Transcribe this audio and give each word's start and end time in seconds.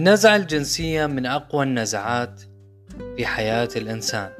النزعة 0.00 0.36
الجنسية 0.36 1.06
من 1.06 1.26
أقوى 1.26 1.64
النزعات 1.64 2.42
في 3.16 3.26
حياة 3.26 3.68
الإنسان. 3.76 4.30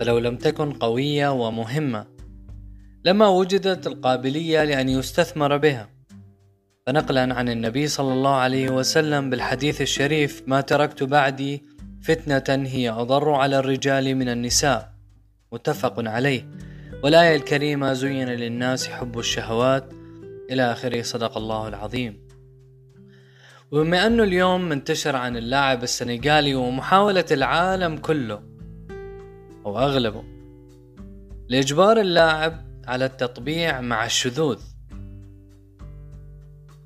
فلو 0.00 0.18
لم 0.18 0.36
تكن 0.36 0.72
قوية 0.72 1.28
ومهمة 1.28 2.06
لما 3.04 3.28
وجدت 3.28 3.86
القابلية 3.86 4.64
لأن 4.64 4.88
يستثمر 4.88 5.56
بها. 5.56 5.88
فنقلا 6.86 7.34
عن 7.34 7.48
النبي 7.48 7.86
صلى 7.86 8.12
الله 8.12 8.34
عليه 8.34 8.70
وسلم 8.70 9.30
بالحديث 9.30 9.80
الشريف 9.80 10.42
ما 10.46 10.60
تركت 10.60 11.02
بعدي 11.02 11.64
فتنة 12.02 12.66
هي 12.66 12.90
أضر 12.90 13.30
على 13.30 13.58
الرجال 13.58 14.14
من 14.14 14.28
النساء. 14.28 14.92
متفق 15.52 15.94
عليه. 15.98 16.48
والآية 17.04 17.36
الكريمة 17.36 17.92
زين 17.92 18.28
للناس 18.28 18.88
حب 18.88 19.18
الشهوات. 19.18 19.92
إلى 20.50 20.72
آخره 20.72 21.02
صدق 21.02 21.36
الله 21.36 21.68
العظيم. 21.68 22.29
وبما 23.72 24.06
أنه 24.06 24.22
اليوم 24.22 24.68
منتشر 24.68 25.16
عن 25.16 25.36
اللاعب 25.36 25.82
السنغالي 25.82 26.54
ومحاولة 26.54 27.24
العالم 27.30 27.96
كله 27.96 28.42
أو 29.66 29.78
أغلبه 29.78 30.24
لإجبار 31.48 32.00
اللاعب 32.00 32.66
على 32.86 33.04
التطبيع 33.04 33.80
مع 33.80 34.04
الشذوذ. 34.04 34.58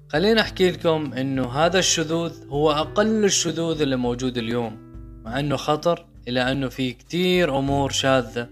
خلينا 0.08 0.40
أحكي 0.40 0.70
لكم 0.70 1.12
إنه 1.12 1.48
هذا 1.48 1.78
الشذوذ 1.78 2.48
هو 2.48 2.72
أقل 2.72 3.24
الشذوذ 3.24 3.82
اللي 3.82 3.96
موجود 3.96 4.38
اليوم 4.38 4.76
مع 5.24 5.40
إنه 5.40 5.56
خطر 5.56 6.06
إلى 6.28 6.52
أنه 6.52 6.68
في 6.68 6.92
كتير 6.92 7.58
أمور 7.58 7.90
شاذة. 7.90 8.48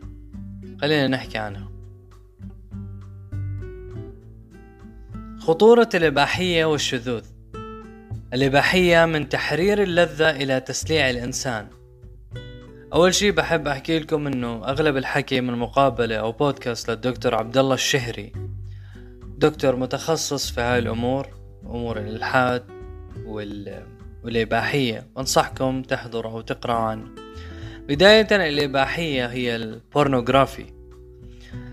خلينا 0.80 1.08
نحكي 1.08 1.38
عنها. 1.38 1.69
خطورة 5.38 5.89
الإباحية 5.94 6.64
والشذوذ. 6.64 7.31
الإباحية 8.33 9.05
من 9.05 9.28
تحرير 9.28 9.83
اللذة 9.83 10.30
إلى 10.30 10.61
تسليع 10.61 11.11
الإنسان. 11.11 11.66
أول 12.92 13.14
شي 13.14 13.30
بحب 13.30 13.69
أحكي 13.69 13.98
لكم 13.98 14.27
إنه 14.27 14.64
أغلب 14.64 14.97
الحكي 14.97 15.41
من 15.41 15.58
مقابلة 15.58 16.16
أو 16.16 16.33
بودكاست 16.33 16.91
للدكتور 16.91 17.34
عبد 17.34 17.58
الله 17.58 17.74
الشهري. 17.74 18.33
دكتور 19.39 19.77
متخصص 19.77 20.50
في 20.50 20.61
هاي 20.61 20.78
الأمور 20.78 21.28
أمور 21.64 21.98
الإلحاد 21.98 22.64
وال... 23.27 23.83
والإباحية. 24.24 25.06
أنصحكم 25.19 25.83
تحضروا 25.83 26.33
أو 26.33 26.41
تقرأوا 26.41 26.78
عنه 26.78 27.05
بداية 27.89 28.28
الإباحية 28.30 29.27
هي 29.27 29.56
البورنوغرافي. 29.56 30.67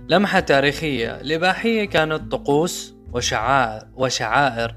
لمحة 0.10 0.40
تاريخية. 0.40 1.22
الإباحية 1.22 1.86
كانت 1.86 2.32
طقوس 2.32 2.96
وشعائر 3.14 3.88
وشعائر 3.96 4.76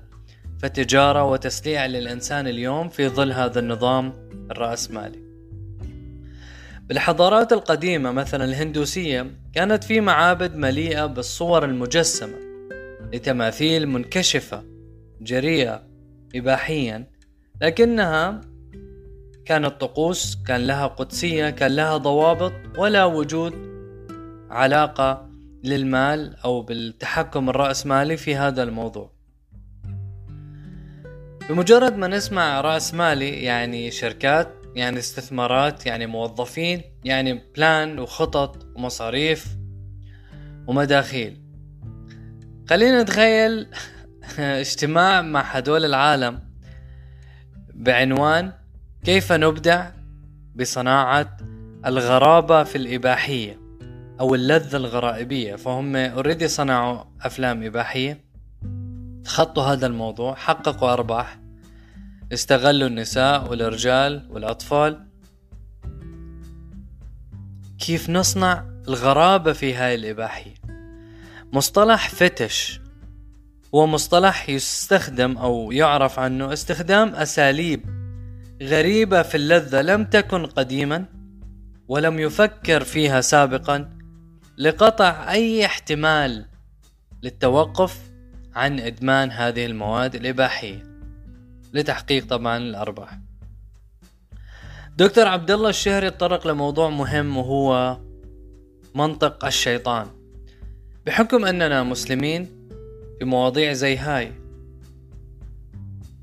فتجارة 0.63 1.25
وتسليع 1.25 1.87
للإنسان 1.87 2.47
اليوم 2.47 2.89
في 2.89 3.09
ظل 3.09 3.33
هذا 3.33 3.61
النظام 3.61 4.13
الرأسمالي 4.51 5.19
بالحضارات 6.89 7.53
القديمة 7.53 8.13
مثلا 8.13 8.45
الهندوسية 8.45 9.31
كانت 9.55 9.85
في 9.85 10.01
معابد 10.01 10.57
مليئة 10.57 11.07
بالصور 11.07 11.65
المجسمة 11.65 12.35
لتماثيل 13.13 13.89
منكشفة 13.89 14.65
جريئة 15.21 15.83
إباحيا 16.35 17.11
لكنها 17.63 18.41
كانت 19.45 19.81
طقوس 19.81 20.39
كان 20.47 20.67
لها 20.67 20.87
قدسية 20.87 21.51
كان 21.51 21.77
لها 21.77 21.97
ضوابط 21.97 22.53
ولا 22.79 23.05
وجود 23.05 23.55
علاقة 24.51 25.31
للمال 25.65 26.37
أو 26.45 26.63
بالتحكم 26.63 27.51
الرأسمالي 27.51 28.17
في 28.17 28.37
هذا 28.37 28.63
الموضوع. 28.63 29.22
بمجرد 31.49 31.97
ما 31.97 32.09
نسمع 32.09 32.61
رأس 32.61 32.95
مالي 32.95 33.43
يعني 33.43 33.91
شركات 33.91 34.49
يعني 34.75 34.99
استثمارات 34.99 35.87
يعني 35.87 36.07
موظفين 36.07 36.83
يعني 37.05 37.43
بلان 37.57 37.99
وخطط 37.99 38.67
ومصاريف 38.77 39.47
ومداخيل. 40.67 41.43
خلينا 42.71 43.03
نتخيل 43.03 43.67
اجتماع 44.39 45.23
مع 45.23 45.41
هدول 45.41 45.85
العالم 45.85 46.41
بعنوان 47.75 48.53
كيف 49.05 49.33
نبدع 49.33 49.91
بصناعة 50.55 51.37
الغرابة 51.87 52.65
في 52.65 52.77
الإباحية 52.77 53.61
أو 54.21 54.35
اللذة 54.35 54.77
الغرائبية. 54.77 55.57
فهم 55.57 55.97
اوريدي 55.97 56.49
صنعوا 56.49 57.05
أفلام 57.23 57.63
إباحية. 57.63 58.32
تخطوا 59.25 59.63
هذا 59.63 59.87
الموضوع 59.87 60.35
حققوا 60.35 60.93
أرباح. 60.93 61.39
استغلوا 62.33 62.89
النساء 62.89 63.51
والرجال 63.51 64.29
والأطفال. 64.31 65.07
كيف 67.79 68.11
نصنع 68.11 68.65
الغرابة 68.89 69.53
في 69.53 69.75
هاي 69.75 69.95
الإباحية؟ 69.95 70.55
مصطلح 71.53 72.09
فتش 72.09 72.81
هو 73.75 73.87
مصطلح 73.87 74.49
يستخدم 74.49 75.39
أو 75.39 75.73
يعرف 75.73 76.19
عنه 76.19 76.53
استخدام 76.53 77.15
أساليب 77.15 77.85
غريبة 78.63 79.23
في 79.23 79.35
اللذة 79.35 79.83
لم 79.83 80.05
تكن 80.05 80.47
قديما 80.47 81.05
ولم 81.89 82.19
يفكر 82.19 82.85
فيها 82.85 83.21
سابقا 83.21 83.91
لقطع 84.59 85.33
أي 85.33 85.67
احتمال 85.67 86.47
للتوقف 87.23 88.12
عن 88.55 88.81
إدمان 88.81 89.31
هذه 89.31 89.67
المواد 89.67 90.15
الإباحية 90.15 90.83
لتحقيق 91.73 92.27
طبعا 92.27 92.57
الأرباح. 92.57 93.19
دكتور 94.97 95.29
عبد 95.29 95.51
الله 95.51 95.69
الشهري 95.69 96.11
تطرق 96.11 96.47
لموضوع 96.47 96.91
مهم 96.91 97.37
وهو 97.37 97.99
منطق 98.95 99.45
الشيطان. 99.45 100.07
بحكم 101.07 101.45
أننا 101.45 101.83
مسلمين 101.83 102.69
في 103.19 103.25
مواضيع 103.25 103.73
زي 103.73 103.97
هاي 103.97 104.33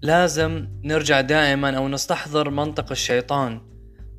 لازم 0.01 0.67
نرجع 0.83 1.21
دائما 1.21 1.77
أو 1.77 1.87
نستحضر 1.87 2.49
منطق 2.49 2.91
الشيطان 2.91 3.61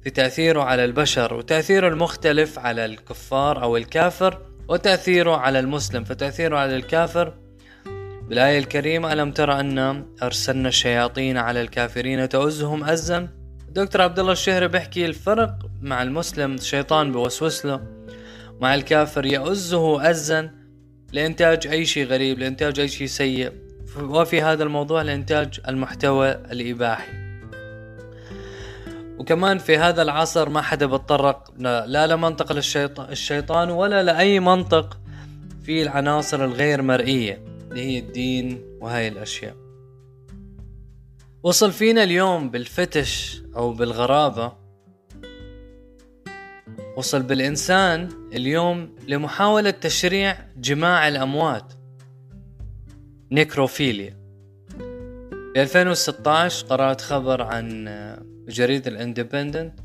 في 0.03 0.10
تأثيره 0.10 0.62
على 0.62 0.84
البشر 0.84 1.34
وتأثيره 1.34 1.88
المختلف 1.88 2.59
على 2.59 2.84
الكفار 2.84 3.62
أو 3.62 3.77
الكافر 3.77 4.38
وتأثيره 4.69 5.37
على 5.37 5.60
المسلم 5.60 6.04
فتأثيره 6.04 6.59
على 6.59 6.77
الكافر 6.77 7.34
بالآية 8.30 8.58
الكريمة 8.58 9.12
ألم 9.12 9.30
ترى 9.32 9.60
أن 9.60 10.04
أرسلنا 10.22 10.68
الشياطين 10.68 11.36
على 11.36 11.60
الكافرين 11.60 12.28
تؤزهم 12.28 12.84
أزا؟ 12.84 13.28
دكتور 13.68 14.02
عبد 14.02 14.18
الله 14.18 14.32
الشهري 14.32 14.68
بيحكي 14.68 15.06
الفرق 15.06 15.54
مع 15.82 16.02
المسلم 16.02 16.54
الشيطان 16.54 17.12
بوسوس 17.12 17.66
له 17.66 17.80
مع 18.60 18.74
الكافر 18.74 19.26
يؤزه 19.26 20.10
أزا 20.10 20.50
لإنتاج 21.12 21.66
أي 21.66 21.86
شيء 21.86 22.06
غريب 22.06 22.38
لإنتاج 22.38 22.80
أي 22.80 22.88
شيء 22.88 23.06
سيء. 23.06 23.52
وفي 24.00 24.42
هذا 24.42 24.62
الموضوع 24.62 25.02
لإنتاج 25.02 25.60
المحتوى 25.68 26.30
الإباحي. 26.30 27.12
وكمان 29.18 29.58
في 29.58 29.78
هذا 29.78 30.02
العصر 30.02 30.48
ما 30.48 30.62
حدا 30.62 30.86
بتطرق 30.86 31.50
لا 31.86 32.06
لمنطق 32.06 32.52
الشيطان 33.10 33.70
ولا 33.70 34.02
لأي 34.02 34.41
منطق 34.41 34.98
في 35.64 35.82
العناصر 35.82 36.44
الغير 36.44 36.82
مرئية. 36.82 37.50
اللي 37.70 37.82
هي 37.82 37.98
الدين 37.98 38.60
وهاي 38.81 39.08
الأشياء. 39.08 39.56
وصل 41.42 41.72
فينا 41.72 42.03
اليوم 42.03 42.50
بال 42.50 42.73
fetish 42.73 43.43
أو 43.56 43.72
بالغرابة. 43.72 44.53
وصل 46.97 47.22
بالإنسان 47.22 48.09
اليوم 48.32 48.97
لمحاولة 49.09 49.70
تشريع 49.70 50.38
جماع 50.56 51.09
الأموات. 51.09 51.72
necrophilia. 53.33 54.21
في 55.54 55.62
2016 55.62 56.66
قرأت 56.66 57.00
خبر 57.00 57.42
عن 57.42 57.84
جريدة 58.48 58.91
الإندبندنت 58.91 59.80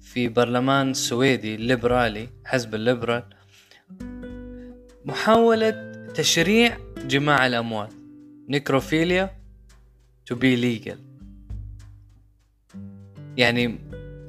في 0.00 0.28
برلمان 0.28 0.94
سويدي 0.94 1.54
الليبرالي 1.54 2.28
حزب 2.44 2.74
الليبرال. 2.74 3.24
محاولة 5.04 5.89
تشريع 6.14 6.78
جماع 7.06 7.46
الأموال. 7.46 7.88
نيكروفيليا 8.48 9.30
to 10.32 10.34
be 10.36 10.56
legal. 10.56 10.96
يعني 13.36 13.78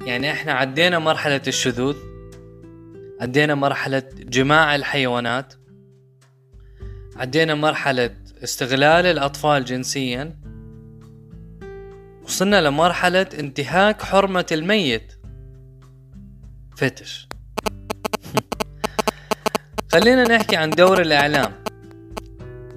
يعني 0.06 0.32
إحنا 0.32 0.52
عدينا 0.52 0.98
مرحلة 0.98 1.42
الشذوذ 1.46 1.96
عدينا 3.20 3.54
مرحلة 3.54 4.02
جماع 4.16 4.74
الحيوانات 4.74 5.54
عدينا 7.16 7.54
مرحلة 7.54 8.16
استغلال 8.44 9.06
الأطفال 9.06 9.64
جنسيا 9.64 10.36
وصلنا 12.24 12.60
لمرحلة 12.60 13.26
انتهاك 13.38 14.02
حرمة 14.02 14.46
الميت. 14.52 15.12
فتش 16.76 17.28
خلينا 19.92 20.22
نحكي 20.36 20.56
عن 20.56 20.70
دور 20.70 21.00
الإعلام. 21.00 21.61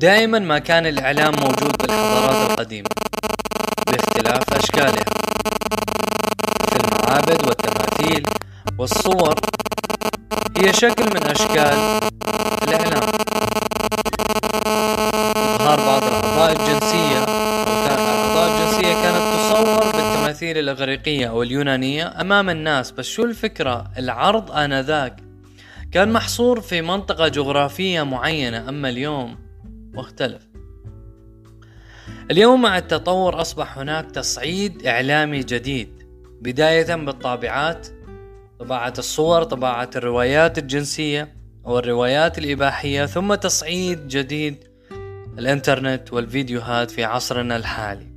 دائما 0.05 0.39
ما 0.39 0.59
كان 0.59 0.85
الإعلام 0.85 1.33
موجود 1.35 1.77
بالحضارات 1.77 2.51
القديمة 2.51 2.89
باختلاف 3.91 4.53
أشكالها. 4.53 5.05
في 6.69 6.75
المعابد 6.83 7.45
والتماثيل 7.47 8.23
والصور 8.79 9.35
هي 10.57 10.73
شكل 10.73 11.03
من 11.03 11.23
أشكال 11.23 11.99
الإعلام. 12.63 13.09
إظهار 15.55 15.79
بعض 15.79 16.03
الأعضاء 16.03 16.51
الجنسية 16.51 17.23
الأعضاء 17.23 18.49
الجنسية 18.51 18.93
كانت 18.93 19.35
تصور 19.35 19.85
بالتماثيل 19.85 20.57
الإغريقية 20.57 21.29
أو 21.29 21.43
اليونانية 21.43 22.21
أمام 22.21 22.49
الناس. 22.49 22.91
بس 22.91 23.05
شو 23.05 23.23
الفكرة؟ 23.23 23.83
العرض 23.97 24.51
آنذاك 24.51 25.15
كان 25.91 26.13
محصور 26.13 26.61
في 26.61 26.81
منطقة 26.81 27.27
جغرافية 27.27 28.03
معينة. 28.03 28.69
أما 28.69 28.89
اليوم 28.89 29.44
مختلف. 29.95 30.47
اليوم 32.31 32.61
مع 32.61 32.77
التطور 32.77 33.41
أصبح 33.41 33.77
هناك 33.77 34.11
تصعيد 34.11 34.87
إعلامي 34.87 35.39
جديد 35.39 35.89
بداية 36.41 36.95
بالطابعات 36.95 37.87
طباعة 38.59 38.93
الصور 38.97 39.43
طباعة 39.43 39.89
الروايات 39.95 40.57
الجنسية 40.57 41.35
أو 41.65 41.79
الروايات 41.79 42.37
الإباحية 42.37 43.05
ثم 43.05 43.35
تصعيد 43.35 44.07
جديد 44.07 44.63
الإنترنت 45.39 46.13
والفيديوهات 46.13 46.91
في 46.91 47.03
عصرنا 47.03 47.55
الحالي. 47.55 48.07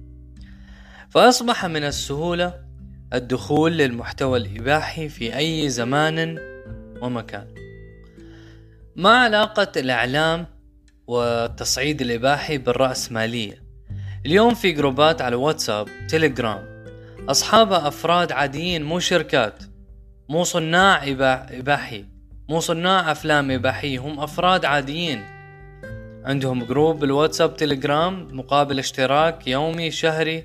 فأصبح 1.10 1.66
من 1.66 1.84
السهولة 1.84 2.54
الدخول 3.14 3.72
للمحتوى 3.72 4.38
الإباحي 4.38 5.08
في 5.08 5.36
أي 5.36 5.69
زمان 5.69 6.38
ومكان. 7.02 7.46
ما 8.96 9.19
علاقة 9.19 9.72
الإعلام 9.76 10.46
والتصعيد 11.08 12.00
الإباحي 12.00 12.58
بالرأسمالية 12.58 13.62
اليوم 14.26 14.55
في 14.55 14.72
جروبات 14.72 15.22
على 15.22 15.37
واتساب 15.37 15.88
تيليجرام. 16.08 16.84
أصحابها 17.28 17.88
أفراد 17.88 18.32
عاديين 18.32 18.82
مو 18.82 18.99
شركات 18.99 19.62
مو 20.28 20.44
صناع 20.44 21.08
إباحي 21.50 22.05
مو 22.49 22.60
صناع 22.60 23.12
أفلام 23.12 23.50
إباحية 23.50 23.99
هم 23.99 24.20
أفراد 24.20 24.64
عاديين. 24.64 25.22
عندهم 26.25 26.64
group 26.64 26.99
بالواتساب 26.99 27.56
تيليجرام 27.56 28.28
مقابل 28.37 28.78
اشتراك 28.78 29.46
يومي 29.46 29.90
شهري 29.90 30.44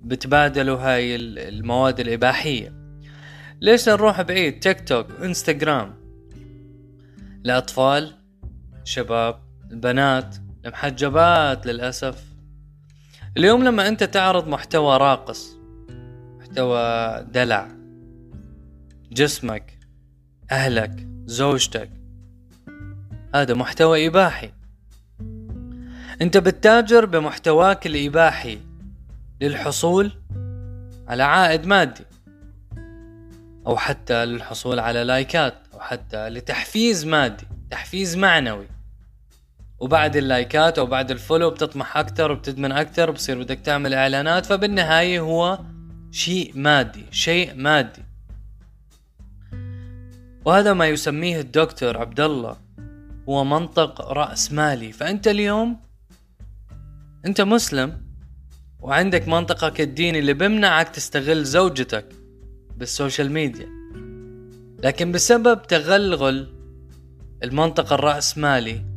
بتبادلوا 0.00 0.78
هاي 0.78 1.16
المواد 1.16 2.00
الإباحية. 2.00 2.72
ليش 3.60 3.88
نروح 3.88 4.22
بعيد؟ 4.22 4.60
تيك 4.60 4.88
توك 4.88 5.06
إنستغرام. 5.22 5.94
الأطفال 7.44 8.19
شباب 8.90 9.40
البنات 9.70 10.36
المحجبات 10.64 11.66
للأسف. 11.66 12.24
اليوم 13.36 13.64
لما 13.64 13.88
أنت 13.88 14.04
تعرض 14.04 14.48
محتوى 14.48 14.96
راقص 14.96 15.56
محتوى 16.38 17.24
دلع 17.32 17.68
جسمك 19.12 19.78
أهلك 20.50 21.06
زوجتك 21.24 21.90
هذا 23.34 23.54
محتوى 23.54 24.06
إباحي. 24.06 24.52
أنت 26.22 26.36
بتتاجر 26.36 27.06
بمحتواك 27.06 27.86
الإباحي 27.86 28.58
للحصول 29.40 30.12
على 31.08 31.22
عائد 31.22 31.66
مادي 31.66 32.04
أو 33.66 33.76
حتى 33.76 34.24
للحصول 34.24 34.78
على 34.78 35.04
لايكات 35.04 35.54
أو 35.74 35.80
حتى 35.80 36.28
لتحفيز 36.28 37.04
مادي 37.06 37.46
تحفيز 37.70 38.16
معنوي. 38.16 38.66
وبعد 39.80 40.16
اللايكات 40.16 40.78
أو 40.78 40.86
بعد 40.86 41.10
ال 41.10 41.16
follow 41.16 41.50
بتطمح 41.50 41.96
أكثر 41.96 42.32
وبتدمن 42.32 42.72
أكثر 42.72 43.10
وبصير 43.10 43.42
بدك 43.42 43.60
تعمل 43.60 43.94
إعلانات 43.94 44.46
فبالنهاية 44.46 45.20
هو 45.20 45.58
شيء 46.10 46.52
مادي 46.54 47.04
شيء 47.10 47.54
مادي. 47.54 48.02
وهذا 50.44 50.72
ما 50.72 50.86
يسميه 50.86 51.40
الدكتور 51.40 51.98
عبد 51.98 52.20
الله 52.20 52.56
هو 53.28 53.44
منطق 53.44 54.00
رأس 54.00 54.52
مالي. 54.52 54.92
فأنت 54.92 55.28
اليوم 55.28 55.76
أنت 57.26 57.40
مسلم 57.40 58.02
وعندك 58.80 59.28
منطقك 59.28 59.80
الديني 59.80 60.18
اللي 60.18 60.32
بمنعك 60.32 60.88
تستغل 60.88 61.44
زوجتك 61.44 62.06
بال 62.76 62.90
social 62.90 63.32
media. 63.32 63.68
لكن 64.84 65.12
بسبب 65.12 65.62
تغلغل 65.62 66.48
المنطق 67.42 67.92
الرأسمالي 67.92 68.89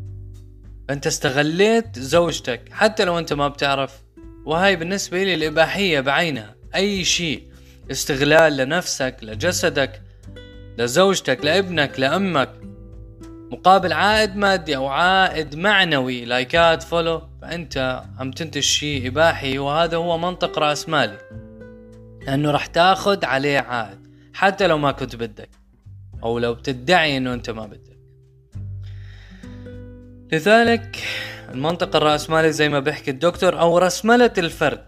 فانت 0.93 1.07
استغليت 1.07 1.99
زوجتك 1.99 2.61
حتى 2.71 3.05
لو 3.05 3.19
أنت 3.19 3.33
ما 3.33 3.47
بتعرف. 3.47 4.01
وهاي 4.45 4.75
بالنسبة 4.75 5.23
لي 5.23 5.33
الإباحية 5.33 5.99
بعينها. 5.99 6.55
أي 6.75 7.03
شيء 7.03 7.43
استغلال 7.91 8.57
لنفسك 8.57 9.17
لجسدك 9.21 10.01
لزوجتك 10.77 11.45
لابنك 11.45 11.99
لأمك. 11.99 12.49
مقابل 13.51 13.93
عائد 13.93 14.35
مادي 14.35 14.75
أو 14.75 14.87
عائد 14.87 15.55
معنوي 15.55 16.25
لايكات 16.25 16.83
follow 16.83 17.21
فأنت 17.41 18.03
عم 18.19 18.31
تنتج 18.31 18.61
شيء 18.61 19.07
إباحي 19.07 19.57
وهذا 19.57 19.97
هو 19.97 20.17
منطق 20.17 20.59
رأس 20.59 20.89
مالي. 20.89 21.17
لأنه 22.27 22.51
راح 22.51 22.65
تاخذ 22.65 23.25
عليه 23.25 23.59
عائد 23.59 24.07
حتى 24.33 24.67
لو 24.67 24.77
ما 24.77 24.91
كنت 24.91 25.15
بدك. 25.15 25.49
أو 26.23 26.39
لو 26.39 26.53
بتدعي 26.53 27.17
أنه 27.17 27.33
أنت 27.33 27.49
ما 27.49 27.65
بدك. 27.65 27.92
لذلك 30.33 30.97
المنطق 31.53 31.95
الرأسمالي 31.95 32.51
زي 32.51 32.69
ما 32.69 32.79
بيحكي 32.79 33.11
الدكتور 33.11 33.59
أو 33.59 33.77
رسملة 33.77 34.33
الفرد 34.37 34.83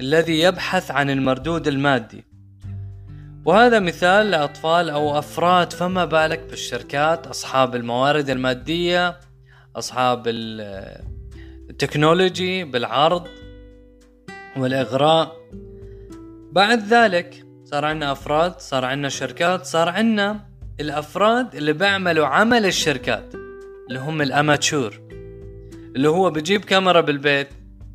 الذي 0.00 0.40
يبحث 0.40 0.90
عن 0.90 1.10
المردود 1.10 1.68
المادي. 1.68 2.24
وهذا 3.44 3.80
مثال 3.80 4.30
لأطفال 4.30 4.90
أو 4.90 5.18
أفراد 5.18 5.72
فما 5.72 6.04
بالك 6.04 6.40
بالشركات 6.50 7.26
أصحاب 7.26 7.74
الموارد 7.74 8.30
المادية 8.30 9.20
أصحاب 9.76 10.22
التكنولوجي 11.70 12.64
بالعرض 12.64 13.28
والإغراء. 14.56 15.36
بعد 16.52 16.78
ذلك 16.88 17.44
صار 17.64 17.84
عندنا 17.84 18.12
أفراد 18.12 18.60
صار 18.60 18.84
عندنا 18.84 19.08
شركات 19.08 19.66
صار 19.66 19.88
عندنا 19.88 20.40
الأفراد 20.80 21.54
اللي 21.54 21.72
بيعملوا 21.72 22.26
عمل 22.26 22.66
الشركات. 22.66 23.41
اللي 23.92 24.04
هم 24.04 24.22
الاماتشور 24.22 25.00
اللي 25.96 26.08
هو 26.08 26.30
بجيب 26.30 26.64
كاميرا 26.64 27.00
بالبيت 27.00 27.48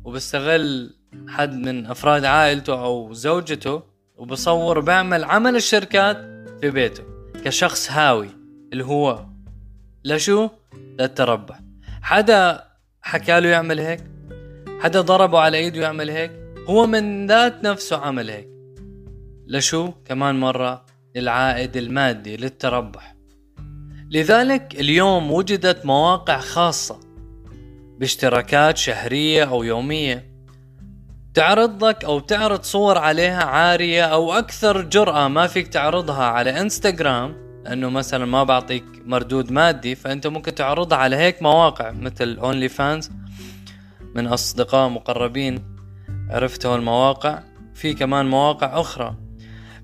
وبستغل 0.04 0.94
حد 1.28 1.54
من 1.54 1.86
أفراد 1.86 2.24
عائلته 2.24 2.84
أو 2.84 3.12
زوجته 3.12 3.82
وبصور 4.16 4.78
وبعمل 4.78 5.24
عمل 5.24 5.56
الشركات 5.56 6.16
في 6.60 6.70
بيته 6.70 7.02
كشخص 7.44 7.90
هاوي 7.90 8.28
اللي 8.72 8.84
هو 8.84 9.26
لشو 10.04 10.48
للتربح 10.98 11.60
حدا 12.02 12.64
حكى 13.02 13.40
له 13.40 13.48
يعمل 13.48 13.80
هيك؟ 13.80 14.00
حدا 14.80 15.00
ضربه 15.00 15.38
على 15.38 15.56
إيده 15.56 15.80
يعمل 15.80 16.10
هيك؟ 16.10 16.32
هو 16.68 16.86
من 16.86 17.26
ذات 17.26 17.64
نفسه 17.64 17.96
عمل 17.96 18.30
هيك. 18.30 18.48
لشو 19.46 19.92
كمان 20.04 20.40
مرة 20.40 20.84
للعائد 21.16 21.76
المادي 21.76 22.36
للتربح. 22.36 23.17
لذلك 24.10 24.80
اليوم 24.80 25.32
وجدت 25.32 25.86
مواقع 25.86 26.38
خاصة 26.38 27.00
باشتراكات 27.98 28.76
شهرية 28.76 29.44
أو 29.44 29.62
يومية 29.62 30.28
تعرض 31.34 31.84
لك 31.84 32.04
أو 32.04 32.20
تعرض 32.20 32.62
صور 32.62 32.98
عليها 32.98 33.44
عارية 33.44 34.04
أو 34.04 34.32
أكثر 34.32 34.82
جرأة 34.82 35.28
ما 35.28 35.46
فيك 35.46 35.68
تعرضها 35.68 36.24
على 36.24 36.60
إنستغرام 36.60 37.48
لأنه 37.64 37.90
مثلا 37.90 38.24
ما 38.24 38.44
بعطيك 38.44 38.84
مردود 39.04 39.52
مادي 39.52 39.94
فأنت 39.94 40.26
ممكن 40.26 40.54
تعرضها 40.54 40.98
على 40.98 41.16
هيك 41.16 41.42
مواقع 41.42 41.90
مثل 41.90 42.38
أونلي 42.40 42.68
فانز 42.68 43.10
من 44.14 44.26
أصدقاء 44.26 44.88
مقربين. 44.88 45.76
عرفتوا 46.30 46.76
المواقع؟ 46.76 47.42
في 47.74 47.94
كمان 47.94 48.26
مواقع 48.26 48.80
أخرى. 48.80 49.14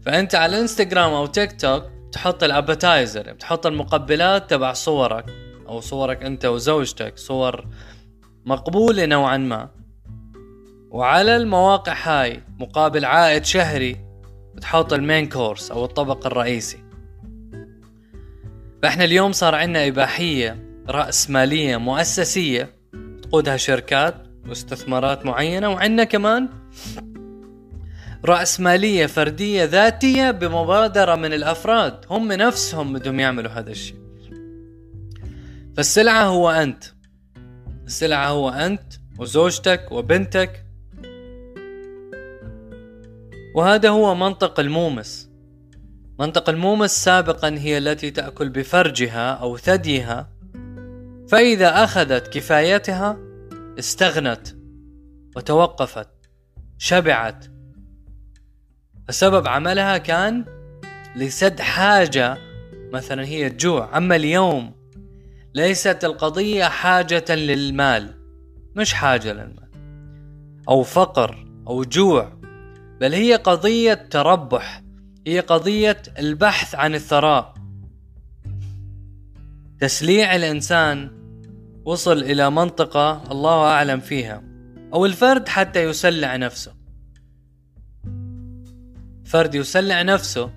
فأنت 0.06 0.34
على 0.34 0.60
إنستغرام 0.60 1.12
أو 1.12 1.26
تيك 1.26 1.60
توك 1.60 1.93
تحط 2.14 2.44
ال 2.44 2.53
appetizer 2.53 3.32
تحط 3.34 3.66
المقبلات 3.66 4.50
تبع 4.50 4.72
صورك 4.72 5.24
أو 5.68 5.80
صورك 5.80 6.22
أنت 6.22 6.44
وزوجتك 6.44 7.18
صور 7.18 7.66
مقبولة 8.44 9.06
نوعا 9.06 9.36
ما. 9.36 9.70
وعلى 10.90 11.36
المواقع 11.36 11.94
هاي 12.02 12.42
مقابل 12.58 13.04
عائد 13.04 13.44
شهري 13.44 13.96
بتحط 14.54 14.92
المين 14.92 15.28
كورس 15.28 15.70
أو 15.70 15.84
الطبق 15.84 16.26
الرئيسي. 16.26 16.78
فإحنا 18.82 19.04
اليوم 19.04 19.32
صار 19.32 19.54
عندنا 19.54 19.86
إباحية 19.86 20.82
رأسمالية 20.88 21.76
مؤسسية 21.76 22.70
تقودها 23.22 23.56
شركات 23.56 24.14
واستثمارات 24.48 25.26
معينة 25.26 25.68
وعندنا 25.68 26.04
كمان 26.04 26.48
رأسمالية 28.24 29.06
فردية 29.06 29.64
ذاتية 29.64 30.30
بمبادرة 30.30 31.14
من 31.14 31.32
الأفراد. 31.32 32.04
هم 32.10 32.32
نفسهم 32.32 32.92
بدهم 32.92 33.20
يعملوا 33.20 33.50
هذا 33.50 33.70
الشيء. 33.70 33.96
فالسلعة 35.76 36.24
هو 36.24 36.50
أنت. 36.50 36.84
السلعة 37.86 38.28
هو 38.28 38.48
أنت 38.48 38.92
وزوجتك 39.18 39.92
منطق 46.20 46.48
المومس 46.50 47.04
سابقا 47.04 47.48
هي 47.48 47.78
التي 47.78 48.10
تأكل 48.10 48.48
بفرجها 48.48 49.30
أو 49.30 49.56
ثديها. 49.56 50.28
فإذا 51.28 51.84
أخذت 51.84 52.28
كفايتها 52.28 53.18
استغنت 53.78 54.48
وتوقفت 55.36 56.08
شبعت 56.78 57.53
فسبب 59.08 59.48
عملها 59.48 59.98
كان 59.98 60.44
لسد 61.16 61.60
حاجة 61.60 62.38
مثلا 62.92 63.24
هي 63.24 63.46
الجوع 63.46 63.96
أما 63.96 64.16
اليوم 64.16 64.74
ليست 65.54 66.04
القضية 66.04 66.64
حاجة 66.64 67.24
للمال 67.34 68.14
مش 68.76 68.94
حاجة 68.94 69.32
للمال 69.32 69.70
أو 70.68 70.82
فقر 70.82 71.46
أو 71.66 71.84
جوع 71.84 72.32
بل 73.00 73.14
هي 73.14 73.34
قضية 73.34 73.94
تربح 73.94 74.82
هي 75.26 75.40
قضية 75.40 76.02
البحث 76.18 76.74
عن 76.74 76.94
الثراء. 76.94 77.54
تسليع 79.80 80.36
الإنسان 80.36 81.10
وصل 81.84 82.18
إلى 82.18 82.50
منطقة 82.50 83.32
الله 83.32 83.64
أعلم 83.64 84.00
فيها 84.00 84.42
أو 84.94 85.06
الفرد 85.06 85.48
حتى 85.48 85.84
يسلع 85.84 86.36
نفسه. 86.36 86.73
فرد 89.24 89.54
يسلع 89.54 90.02
نفسه. 90.02 90.50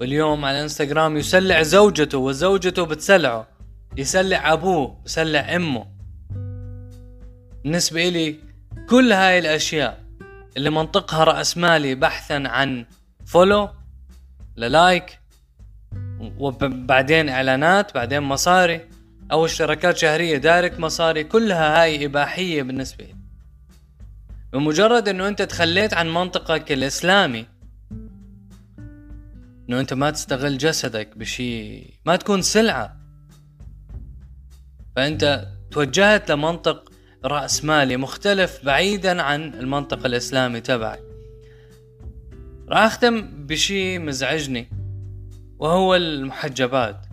واليوم 0.00 0.44
على 0.44 0.56
الانستغرام 0.58 1.16
يسلع 1.16 1.62
زوجته 1.62 2.18
وزوجته 2.18 2.86
بتسلعه. 2.86 3.48
يسلع 3.96 4.52
أبوه 4.52 5.00
يسلع 5.06 5.56
أمه. 5.56 5.86
بالنسبة 7.64 8.08
إلي 8.08 8.36
كل 8.88 9.12
هاي 9.12 9.38
الأشياء 9.38 10.00
اللي 10.56 10.70
منطقها 10.70 11.24
رأسمالي 11.24 11.94
بحثا 11.94 12.42
عن 12.46 12.86
فولو 13.26 13.68
للايك 14.56 15.18
وبعدين 16.38 17.28
إعلانات 17.28 17.94
بعدين 17.94 18.20
مصاري 18.20 18.80
أو 19.32 19.44
اشتراكات 19.44 19.96
شهرية 19.96 20.36
direct 20.36 20.80
مصاري 20.80 21.24
كلها 21.24 21.82
هاي 21.82 22.04
إباحية 22.04 22.62
بالنسبة 22.62 23.04
لي 23.04 23.14
بمجرد 24.52 25.08
إنه 25.08 25.28
أنت 25.28 25.42
تخليت 25.42 25.94
عن 25.94 26.14
منطقك 26.14 26.72
الإسلامي 26.72 27.46
إنه 29.70 29.80
أنت 29.80 29.94
ما 29.94 30.10
تستغل 30.10 30.58
جسدك 30.58 31.18
بشي 31.18 31.82
ما 32.06 32.16
تكون 32.16 32.42
سلعة. 32.42 32.96
فأنت 34.96 35.48
توجهت 35.70 36.30
لمنطق 36.30 36.92
رأس 37.24 37.64
مالي 37.64 37.96
مختلف 37.96 38.64
بعيدا 38.64 39.22
عن 39.22 39.54
المنطق 39.54 40.06
الإسلامي 40.06 40.60
تبعك 40.60 41.02
راح 42.68 42.82
أختم 42.82 43.46
بشي 43.46 43.98
مزعجني 43.98 44.70
وهو 45.58 45.94
المحجبات. 45.94 47.06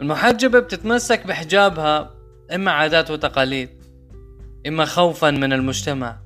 المحجبة 0.00 0.58
بتتمسك 0.58 1.26
بحجابها 1.26 2.14
إما 2.54 2.70
عادات 2.70 3.10
وتقاليد 3.10 3.70
إما 4.66 4.84
خوفا 4.84 5.30
من 5.30 5.52
المجتمع 5.52 6.20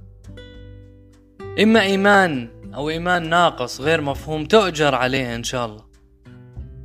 إما 1.61 1.83
إيمان. 1.83 2.64
أو 2.75 2.91
إيمان 2.91 3.29
ناقص 3.29 3.81
غير 3.81 4.01
مفهوم 4.01 4.45
تؤجر 4.45 4.95
عليه 4.95 5.35
إن 5.35 5.45
شاء 5.45 5.67
الله. 5.67 5.85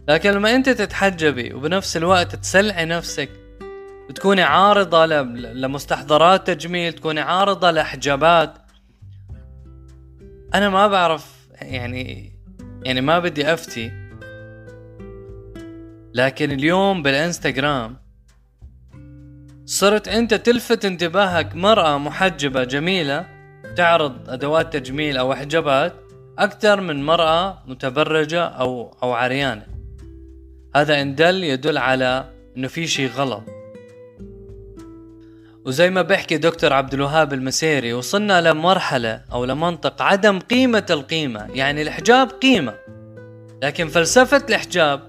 لكن 0.10 0.31
لما 0.31 0.55
أنت 0.55 0.69
تتحجبي 0.69 1.53
وبنفس 1.53 1.98
الوقت 1.98 2.36
تسلعي 2.36 2.86
نفسك 2.86 3.29
تكوني 4.15 4.41
عارضة 4.41 5.05
لمستحضرات 5.05 6.48
تجميل 6.48 6.93
تكوني 6.93 7.19
عارضة 7.19 7.72
لحجابات 7.72 8.53
أنا 10.53 10.69
ما 10.69 10.88
بعرف 10.88 11.48
يعني 11.62 12.34
يعني 12.84 13.01
ما 13.01 13.19
بدي 13.19 13.53
أفتي. 13.53 13.91
لكن 16.13 16.51
اليوم 16.51 17.03
بالإنستغرام 17.03 17.98
صرت 19.65 20.08
أنت 20.08 20.34
تلفت 20.34 20.86
انتباهك 20.86 21.55
مرأة 21.55 21.98
محجبة 21.98 22.63
جميلة 22.63 23.38
تعرض 23.80 24.30
أدوات 24.30 24.74
تجميل 24.74 25.18
أو 25.18 25.34
حجابات 25.34 25.94
أكثر 26.40 26.82
من 26.82 27.06
مرأة 27.06 27.64
متبرجة 27.68 28.46
أو 28.46 28.98
أو 29.04 29.14
عريانة. 29.14 29.66
هذا 30.76 31.02
إن 31.02 31.16
دل 31.16 31.44
يدل 31.44 31.78
على 31.78 32.30
إنه 32.58 32.68
في 32.68 32.88
شيء 32.88 33.10
غلط. 33.10 33.44
وزي 35.66 35.90
ما 35.90 36.02
بيحكي 36.02 36.38
دكتور 36.38 36.74
عبد 36.74 36.94
الوهاب 36.94 37.34
المسيري 37.34 37.94
وصلنا 37.94 38.52
لمرحلة 38.52 39.22
أو 39.32 39.46
لمنطق 39.46 40.02
عدم 40.02 40.40
قيمة 40.40 40.86
القيمة 40.90 41.48
يعني 41.54 41.82
الحجاب 41.82 42.28
قيمة. 42.28 42.74
لكن 43.64 43.88
فلسفة 43.88 44.46
الحجاب 44.50 45.02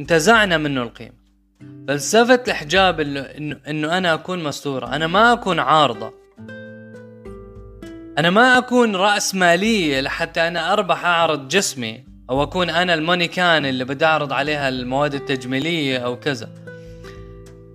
انتزعنا 0.00 0.58
منه 0.58 0.82
القيمة. 0.82 1.16
فلسفة 1.88 2.42
الحجاب 2.48 3.00
إنه 3.68 3.98
أنا 3.98 4.14
أكون 4.14 4.44
مستورة 4.44 4.96
أنا 4.96 5.06
ما 5.06 5.32
أكون 5.32 5.58
عارضة. 5.58 6.25
أنا 8.18 8.30
ما 8.30 8.58
أكون 8.58 8.96
رأس 8.96 9.34
ماليه 9.34 10.00
لحتى 10.00 10.48
أنا 10.48 10.72
أربح 10.72 11.04
أعرض 11.04 11.48
جسمي 11.48 12.04
أو 12.30 12.42
أكون 12.42 12.70
أنا 12.70 12.94
المونيكان 12.94 13.66
اللي 13.66 13.84
بدي 13.84 14.04
أعرض 14.04 14.32
عليها 14.32 14.68
المواد 14.68 15.14
التجميلية 15.14 15.98
أو 15.98 16.16
كذا. 16.20 16.48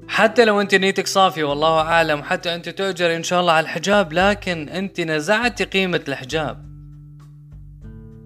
حتى 0.07 0.45
لو 0.45 0.61
أنت 0.61 0.75
نيتك 0.75 1.07
صافية 1.07 1.43
والله 1.43 1.81
أعلم 1.81 2.23
حتى 2.23 2.55
أنت 2.55 2.69
تؤجر 2.69 3.15
إن 3.15 3.23
شاء 3.23 3.41
الله 3.41 3.53
على 3.53 3.63
الحجاب 3.63 4.13
لكن 4.13 4.69
أنت 4.69 5.01
نزعتي 5.01 5.63
قيمة 5.63 6.01
الحجاب. 6.07 6.65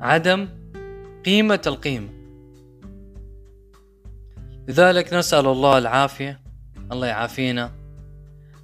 عدم 0.02 0.50
قيمة 1.26 1.62
القيمة. 1.68 2.10
لذلك 4.68 5.14
نسأل 5.14 5.48
الله 5.48 5.78
العافية. 5.78 6.42
الله 6.92 7.08
يعافينا. 7.08 7.72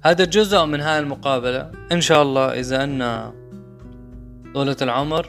هذا 0.04 0.24
جزء 0.24 0.64
من 0.64 0.80
هاي 0.80 0.98
المقابلة. 0.98 1.70
إن 1.92 2.00
شاء 2.00 2.22
الله 2.22 2.60
إذا 2.60 2.84
أن 2.84 3.32
طولة 4.54 4.76
العمر 4.82 5.28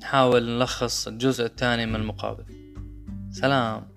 نحاول 0.00 0.42
نلخص 0.42 1.08
الجزء 1.08 1.44
الثاني 1.44 1.86
من 1.86 1.94
المقابلة 1.94 2.46
سلام. 3.30 3.95